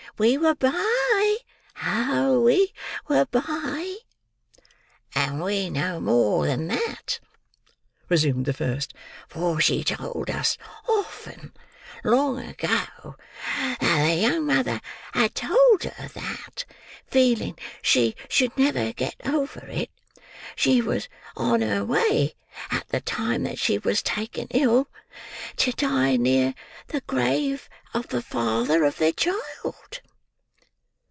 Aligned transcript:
We 0.17 0.37
were 0.37 0.53
by. 0.53 1.37
Oh! 1.83 2.41
we 2.45 2.73
were 3.07 3.25
by." 3.25 3.95
"And 5.15 5.41
we 5.41 5.67
know 5.67 5.99
more 5.99 6.45
than 6.45 6.67
that," 6.67 7.19
resumed 8.07 8.45
the 8.45 8.53
first, 8.53 8.93
"for 9.29 9.59
she 9.59 9.83
told 9.83 10.29
us 10.29 10.59
often, 10.87 11.53
long 12.03 12.37
ago, 12.39 13.15
that 13.57 13.77
the 13.79 14.13
young 14.13 14.45
mother 14.45 14.79
had 15.13 15.33
told 15.33 15.85
her 15.85 16.07
that, 16.09 16.65
feeling 17.07 17.57
she 17.81 18.13
should 18.29 18.55
never 18.55 18.93
get 18.93 19.15
over 19.25 19.65
it, 19.69 19.89
she 20.55 20.81
was 20.83 21.09
on 21.35 21.61
her 21.63 21.83
way, 21.83 22.35
at 22.69 22.87
the 22.89 23.01
time 23.01 23.41
that 23.43 23.57
she 23.57 23.79
was 23.79 24.03
taken 24.03 24.45
ill, 24.51 24.87
to 25.55 25.71
die 25.71 26.15
near 26.15 26.53
the 26.87 27.01
grave 27.01 27.67
of 27.95 28.09
the 28.09 28.21
father 28.21 28.83
of 28.83 28.97
the 28.97 29.11
child." 29.13 29.39